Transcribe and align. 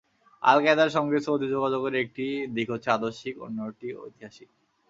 আল 0.43 0.57
কায়েদার 0.63 0.89
সঙ্গে 0.89 1.17
সৌদি 1.19 1.47
যোগাযোগের 1.49 1.95
একটি 1.95 2.25
দিক 2.55 2.67
হচ্ছে 2.69 2.89
আদর্শিক, 2.91 3.35
অন্যটি 3.41 3.87
ঐতিহাসিক। 3.97 4.49